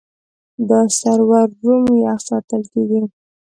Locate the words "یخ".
2.05-2.19